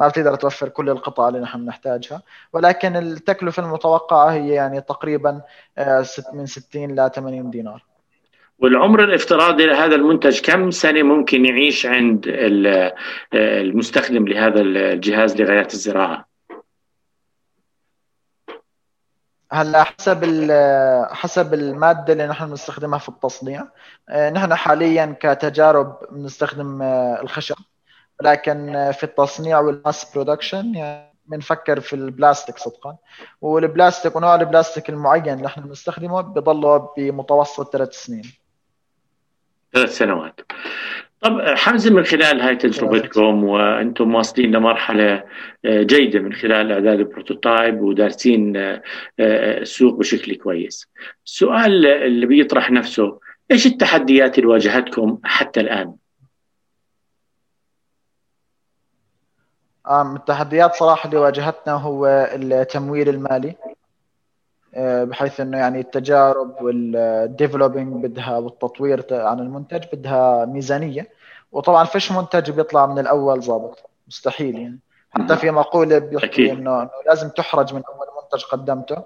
[0.00, 5.42] ما بتقدر توفر كل القطع اللي نحن بنحتاجها ولكن التكلفة المتوقعة هي يعني تقريبا
[5.78, 7.84] آه، من 60 ل 80 دينار
[8.58, 12.94] والعمر الافتراضي لهذا المنتج كم سنة ممكن يعيش عند آه،
[13.34, 16.29] المستخدم لهذا الجهاز لغايات الزراعة؟
[19.52, 20.24] هلا حسب
[21.10, 23.66] حسب المادة اللي نحن بنستخدمها في التصنيع
[24.08, 27.56] آه، نحن حاليا كتجارب بنستخدم آه، الخشب
[28.22, 32.96] لكن آه، في التصنيع وال mass production يعني بنفكر في البلاستيك صدقا.
[33.40, 38.39] والبلاستيك ونوع البلاستيك المعين اللي نحن بنستخدمه بضله بمتوسط ثلاث سنين.
[39.72, 40.40] ثلاث سنوات
[41.20, 45.24] طب حمزه من خلال هاي تجربتكم وأنتم واصلين لمرحلة
[45.64, 48.82] آه، جيدة من خلال إعداد ال prototype ودارسين آه،
[49.20, 50.88] آه، السوق بشكل كويس.
[51.26, 55.94] السؤال اللي بيطرح نفسه إيش التحديات اللي واجهتكم حتى الآن؟
[59.90, 63.54] التحديات صراحة اللي واجهتنا هو التمويل المالي
[64.78, 71.08] بحيث إنه يعني التجارب وال developing بدها والتطوير عن المنتج بدها ميزانية.
[71.52, 74.78] وطبعا فيش منتج بيطلع من الأول ظابط مستحيل يعني.
[75.10, 79.02] حتى في مقولة بيحكي إنه لازم تحرج من أول منتج قدمته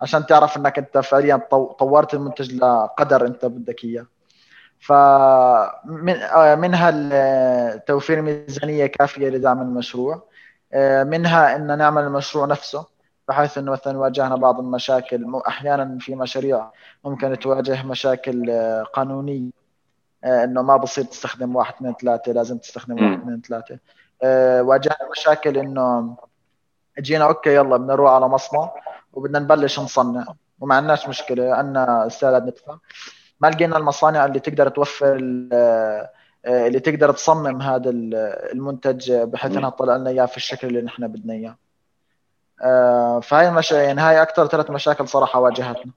[0.00, 1.36] عشان تعرف إنك أنت فعليا
[1.78, 4.06] طورت المنتج لقدر أنت بدك إياه.
[4.80, 5.70] فمنها
[7.12, 10.22] آه، توفير ميزانية كافية لدعم المشروع.
[10.72, 12.86] آه، منها إن نعمل المشروع نفسه.
[13.30, 16.70] بحيث إنه مثلا واجهنا بعض المشاكل أحيانا في مشاريع
[17.04, 19.50] ممكن تواجه مشاكل آه، قانونية
[20.24, 23.78] آه، إنه ما بصير تستخدم واحد اثنين ثلاثة لازم تستخدم واحد اثنين ثلاثة.
[24.22, 26.16] آه، واجهنا مشاكل إنه
[27.00, 28.70] جينا أوكي يلا بدنا نروح على مصنع
[29.12, 30.24] وبدنا نبلش نصنع.
[30.60, 32.76] وما عندناش مشكلة عندنا استعداد ندفع
[33.40, 35.16] ما لقينا المصانع اللي تقدر توفر
[36.46, 37.90] اللي تقدر تصمم هذا
[38.52, 41.69] المنتج بحيث إنها تطلع لنا إياه في الشكل اللي نحن بدنا إياه.
[43.22, 43.72] فهي المش...
[43.72, 45.92] يعني هاي أكثر ثلاث مشاكل صراحة واجهتنا.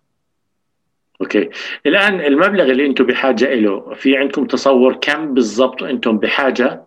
[1.21, 1.49] okay.
[1.85, 6.83] الآن المبلغ اللي أنتم بحاجة له في عندكم تصور كم بالضبط أنتم بحاجة؟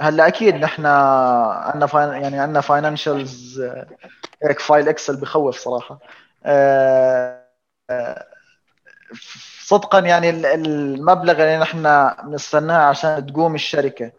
[0.00, 2.22] هلأ أكيد نحن عندنا fin...
[2.22, 3.62] يعني عندنا financials
[4.42, 5.98] هيك file Excel بخوف صراحة.
[6.44, 7.44] أه...
[9.60, 14.12] صدقا يعني المبلغ اللي نحن بنستناه عشان تقوم الشركة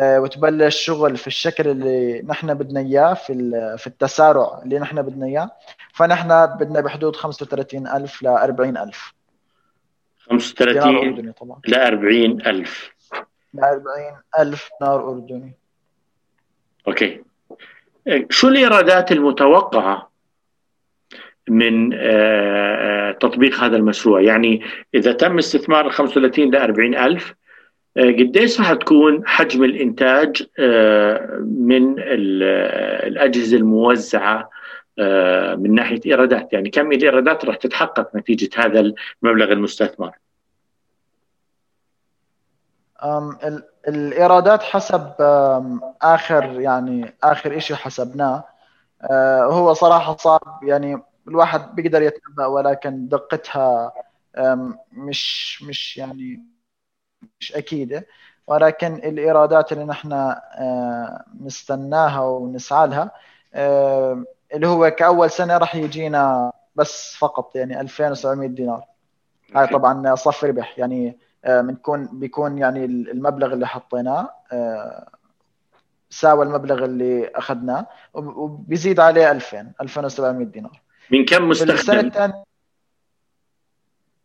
[0.00, 3.34] وتبلش شغل في الشكل اللي نحن بدنا إياه في
[3.78, 5.50] في التسارع اللي نحن بدنا إياه.
[5.92, 9.14] فنحن بدنا بحدود 35000 ل 40000
[10.18, 11.32] 35
[11.66, 12.90] ل 40000
[13.54, 15.52] ل 40000 دينار أردني.
[16.88, 17.22] أوكي.
[18.30, 20.10] شو الإيرادات المتوقعة
[21.48, 24.62] من آه، آه، تطبيق هذا المشروع؟ يعني
[24.94, 27.34] إذا تم استثمار ال 35 ل 40 ألف آه،
[27.98, 30.46] قديش راح تكون حجم الإنتاج
[31.40, 34.50] من الأجهزة الموزعة
[35.56, 40.12] من ناحية إيرادات؟ يعني كم الإيرادات راح تتحقق نتيجة هذا المبلغ المستثمر؟
[43.88, 45.12] الإيرادات حسب
[46.02, 48.44] آخر يعني آخر شيء حسبناه.
[49.42, 53.92] هو صراحة صعب يعني الواحد بيقدر يتنبأ ولكن دقتها
[54.92, 56.57] مش مش يعني
[57.40, 58.06] مش أكيدة
[58.46, 60.34] ولكن الإيرادات اللي نحن
[61.40, 63.10] نستناها ونسعى لها
[64.54, 68.84] اللي هو كأول سنة راح يجينا بس فقط يعني 2700 دينار.
[69.56, 74.30] هاي طبعا صف ربح يعني بنكون بيكون يعني المبلغ اللي حطيناه
[76.10, 80.80] ساوى المبلغ اللي أخذناه وبيزيد عليه 2000 2700 دينار.
[81.10, 82.32] من كم مستخدم؟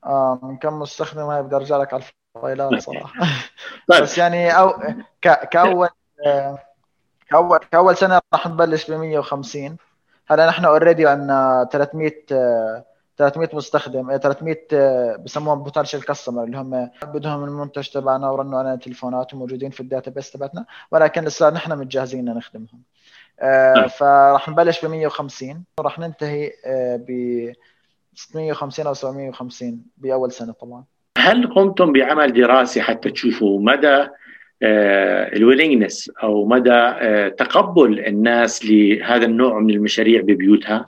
[0.05, 2.03] آه من كم مستخدم؟ هاي بدي أرجع لك على
[2.35, 3.13] ال file ات صراحة.
[3.89, 4.01] طيب.
[4.01, 4.69] بس يعني أو
[5.21, 5.49] ك...
[5.49, 5.89] كأول
[7.29, 9.77] كأول كأول سنة راح نبلش ب 150
[10.27, 12.11] هلا نحن already عندنا 300
[13.17, 19.69] 300 مستخدم 300 بسموهم potential customer اللي هم بدهم المنتج تبعنا ورنوا علينا تليفونات وموجودين
[19.69, 22.81] في ال database تبعتنا ولكن لسه نحن متجهزين نخدمهم
[23.39, 23.87] آه، نعم.
[23.87, 27.53] فراح نبلش ب 150 وراح ننتهي آه، ب
[28.15, 30.92] 650 أو 750 بأول سنة طبعا.
[31.23, 34.07] هل قمتم بعمل دراسي حتى تشوفوا مدى
[34.63, 35.31] آه،
[36.23, 36.93] أو مدى
[37.29, 40.85] تقبل الناس لهذا النوع من المشاريع ببيوتها؟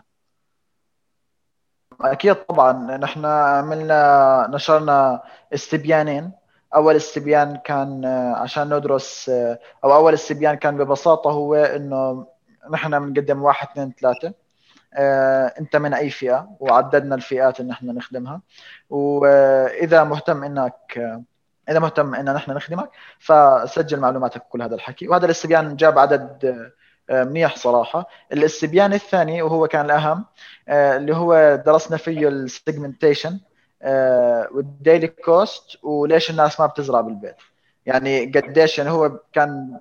[2.01, 2.97] أكيد طبعا.
[2.97, 5.21] نحن عملنا نشرنا
[5.53, 6.31] استبيانين.
[6.75, 9.31] أول استبيان كان عشان ندرس
[9.83, 12.27] أو أول استبيان كان ببساطة هو إنه
[12.71, 14.27] نحن بنقدم واحد اثنين ثلاثة.
[14.27, 14.44] آه،
[15.59, 18.41] انت من أي فئة وعددنا الفئات اللي نحن نخدمها.
[18.89, 21.19] وإذا مهتم إنك
[21.69, 25.07] إذا مهتم إن نحن نخدمك فسجل معلوماتك كل هذا الحكي.
[25.07, 26.45] وهذا الاستبيان جاب عدد
[27.09, 28.07] آه، منيح صراحة.
[28.33, 30.25] الاستبيان الثاني وهو كان الأهم
[30.67, 33.39] آه، اللي هو درسنا فيه السيجمنتيشن
[34.51, 37.35] وال daily cost وليش الناس ما بتزرع بالبيت.
[37.85, 39.79] يعني قديش يعني هو كان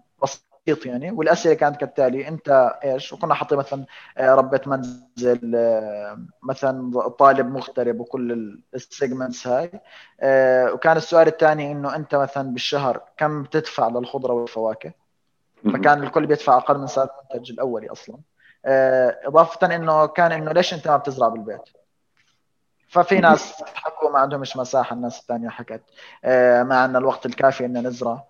[0.67, 1.11] بسيط يعني.
[1.11, 3.85] والأسئلة كانت كالتالي أنت إيش؟ وكنا حاطين مثلا
[4.19, 9.71] آه، ربة منزل آه، مثلا طالب مغترب وكل ال segments هاي.
[10.21, 14.93] آه، وكان السؤال الثاني إنه أنت مثلا بالشهر كم بتدفع للخضرة والفواكه؟
[15.65, 18.17] فكان الكل بيدفع أقل من سعر المنتج الأولي أصلا.
[19.27, 21.69] إضافة إنه كان إنه ليش أنت ما بتزرع بالبيت؟
[22.89, 25.83] ففي ناس حكوا ما عندهمش مساحة الناس الثانية حكت
[26.65, 28.25] ما عندنا الوقت الكافي ان نزرع.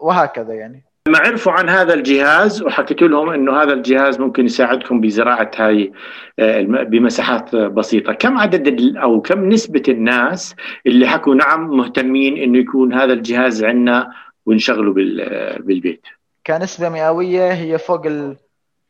[0.00, 0.91] وهكذا يعني.
[1.08, 5.92] لما عرفوا عن هذا الجهاز وحكيت لهم إنه هذا الجهاز ممكن يساعدكم بزراعة هاي
[6.38, 10.54] آه، بمساحات بسيطة، كم عدد أو كم نسبة الناس
[10.86, 14.12] اللي حكوا نعم مهتمين إنه يكون هذا الجهاز عندنا
[14.46, 14.92] ونشغله
[15.60, 16.06] بالبيت؟
[16.46, 18.36] كنسبة مئوية هي فوق ال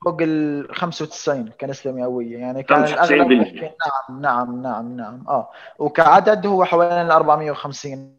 [0.05, 2.39] فوق ال 95 كنسبة مئوية.
[2.39, 5.25] يعني كان الأغلب نعم نعم نعم نعم.
[5.29, 5.51] آه.
[5.79, 8.17] وكعدد هو حوالي 450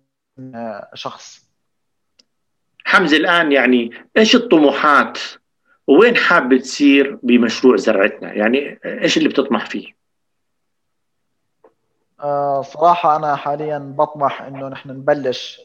[0.55, 1.52] آه، شخص.
[2.83, 5.19] حمزة الآن يعني إيش الطموحات؟
[5.87, 9.93] وين حاب تصير بمشروع زرعتنا؟ يعني إيش اللي بتطمح فيه؟
[12.19, 15.61] آه صراحة أنا حاليا بطمح إنه نحن نبلش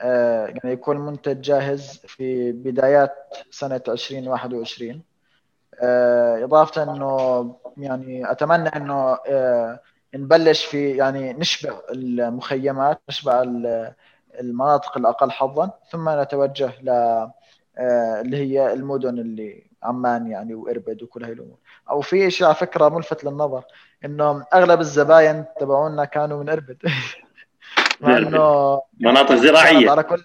[0.00, 3.14] آه يعني يكون منتج جاهز في بدايات
[3.50, 5.02] سنة 2021
[5.80, 9.80] آه إضافة إنه يعني أتمنى إنه آه
[10.14, 13.42] نبلش في يعني نشبع المخيمات نشبع
[14.40, 16.88] المناطق الأقل حظا ثم نتوجه ل
[17.78, 21.56] آه، اللي هي المدن اللي عمان يعني وإربد وكل هاي الأمور.
[21.90, 23.64] أو في شيء على فكرة ملفت للنظر
[24.04, 26.76] إنه أغلب الزباين تبعونا كانوا من إربد.
[28.00, 28.18] مع
[29.00, 29.90] مناطق زراعية.
[29.90, 30.24] على كل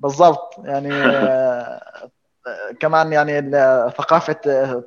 [0.00, 0.54] بالضبط.
[0.64, 0.94] يعني
[2.46, 3.50] آه، كمان يعني
[3.90, 4.40] ثقافة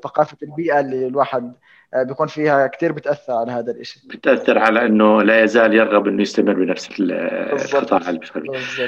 [0.04, 1.56] ثقافة البيئة اللي الواحد آه،
[2.04, 6.54] بيكون فيها كثير بتأثر على هذا الشيء بتأثر على إنه لا يزال يرغب إنه يستمر
[6.54, 8.02] بنفس القطاع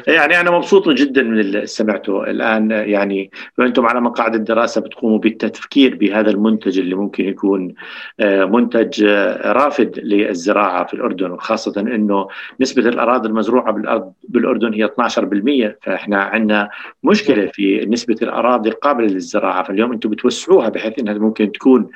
[0.08, 2.24] يعني أنا مبسوط جدا من اللي سمعته.
[2.24, 7.74] الآن يعني وأنتم على مقاعد الدراسة بتقوموا بالتفكير بهذا المنتج اللي ممكن يكون
[8.20, 12.28] آه، منتج آه، رافد للزراعة في الأردن وخاصه إنه
[12.62, 16.70] نسبة الأراضي المزروعة بالارض بالأردن هي 12% فإحنا عندنا
[17.04, 19.64] مشكلة في نسبة الأراضي القابله للزراعة.
[19.64, 21.90] فاليوم أنتم بتوسعوها بحيث إنها ممكن تكون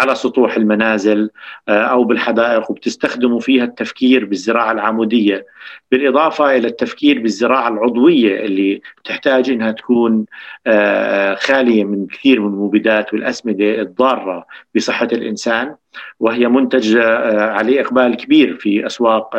[0.00, 1.30] على سطوح المنازل
[1.68, 5.46] آه، أو بالحدائق وبتستخدموا فيها التفكير بالزراعة العمودية.
[5.90, 10.26] بالإضافة إلى التفكير بالزراعة العضوية اللي تحتاج إنها تكون
[10.66, 15.74] آه، خالية من كثير من المبيدات والأسمدة الضارة بصحة الإنسان
[16.20, 19.36] وهي منتج آه، عليه إقبال كبير في أسواق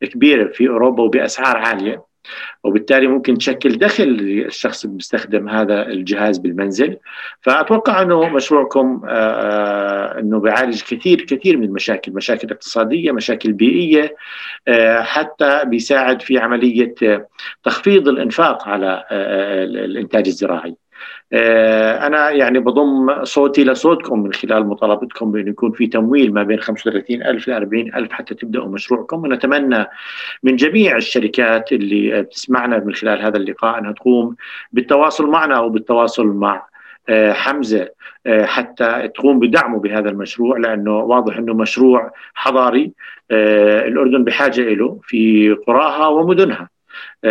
[0.00, 2.15] كبيرة في أوروبا وبأسعار عالية.
[2.64, 6.96] وبالتالي ممكن تشكل دخل للشخص اللي بيستخدم هذا الجهاز بالمنزل.
[7.40, 14.16] فأتوقع أنه مشروعكم آه، آه، أنه بيعالج كثير كثير من المشاكل مشاكل اقتصادية مشاكل بيئية
[14.68, 16.94] آه، حتى بيساعد في عملية
[17.64, 20.76] تخفيض الإنفاق على الإنتاج الزراعي.
[22.06, 27.22] أنا يعني بضم صوتي لصوتكم من خلال مطالبتكم بانه يكون في تمويل ما بين 35
[27.22, 29.22] ألف ل 40 ألف حتى تبدأوا مشروعكم.
[29.22, 29.86] ونتمنى
[30.42, 34.36] من جميع الشركات اللي بتسمعنا من خلال هذا اللقاء أنها تقوم
[34.72, 36.66] بالتواصل معنا أو بالتواصل مع
[37.08, 37.88] آه، حمزة
[38.26, 42.92] آه، حتى تقوم بدعمه بهذا المشروع لأنه واضح أنه مشروع حضاري
[43.30, 46.60] الأردن بحاجة له في قراها ومدنها.
[46.62, 46.75] آه،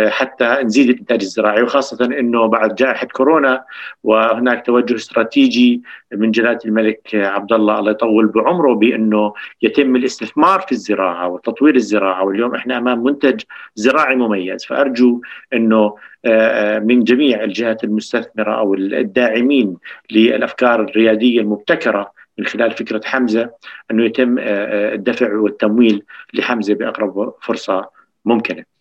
[0.08, 3.64] حتى نزيد الانتاج الزراعي وخاصة إنه بعد جائحة كورونا
[4.02, 10.72] وهناك توجه استراتيجي من جلاله الملك عبد الله الله يطول بعمره بإنه يتم الاستثمار في
[10.72, 13.40] الزراعة وتطوير الزراعة واليوم إحنا أمام منتج
[13.74, 15.20] زراعي مميز فأرجو
[15.52, 19.76] إنه آه، من جميع الجهات المستثمرة أو الداعمين
[20.10, 23.50] للأفكار الريادية المبتكرة من خلال فكرة حمزة
[23.90, 26.02] إنه يتم آه، الدفع والتمويل
[26.34, 27.90] لحمزة بأقرب فرصة
[28.24, 28.75] ممكنة.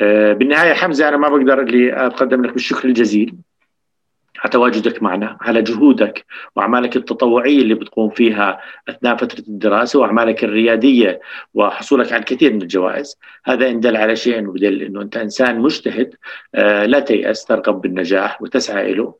[0.00, 3.34] آه، بالنهاية حمزة أنا ما بقدر اللي اقدم لك بالشكر الجزيل.
[4.42, 5.38] على تواجدك معنا.
[5.40, 6.24] على جهودك
[6.56, 11.20] وأعمالك التطوعية اللي بتقوم فيها أثناء فترة الدراسة وأعمالك الريادية
[11.54, 15.60] وحصولك على الكثير من الجوائز هذا إن دل على شيء انه بدل إنه أنت إنسان
[15.60, 16.14] مجتهد
[16.54, 19.14] آه، لا تيأس ترغب بالنجاح وتسعى له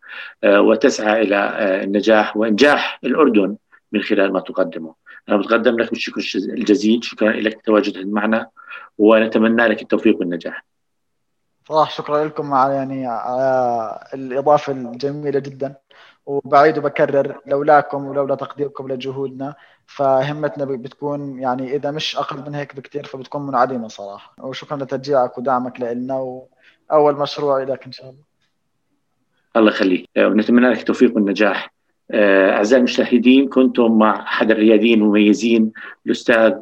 [0.45, 1.37] آه، وتسعى إلى
[1.85, 3.57] النجاح وإنجاح الأردن.
[3.93, 4.95] من خلال ما تقدمه.
[5.28, 8.49] أنا بتقدم لك بالشكر الجزيل شكرا لك تواجدك معنا
[8.99, 10.64] ونتمنى لك التوفيق والنجاح.
[11.68, 15.74] صراحة شكرا لكم على يعني على الإضافة الجميلة جدا.
[16.26, 19.55] وبعيد وبكرر لولاكم ولولا تقديركم لجهودنا
[19.86, 24.34] فهمتنا بتكون يعني إذا مش أقل من هيك بكثير فبتكون منعدمة صراحة.
[24.38, 26.14] وشكرا لتشجيعك ودعمك لنا
[26.90, 28.22] وأول مشروع لك إن شاء الله.
[29.57, 30.09] الله يخليك.
[30.18, 31.72] ونتمنى لك التوفيق والنجاح.
[32.15, 35.73] أعزائي المشاهدين كنتم مع أحد الرياديين المميزين
[36.07, 36.53] الأستاذ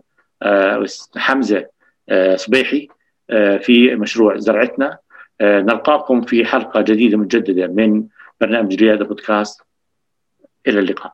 [0.42, 0.86] آه،
[1.16, 1.66] حمزة
[2.09, 2.88] آه، صبيحي
[3.30, 4.98] آه، في مشروع زرعتنا.
[5.40, 8.05] آه، نلقاكم في حلقة جديدة مجددة من
[8.40, 9.62] برنامج ريادة بودكاست.
[10.66, 11.12] إلى اللقاء.